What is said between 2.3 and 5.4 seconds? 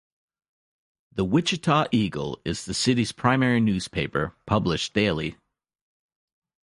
is the city's primary newspaper, published daily.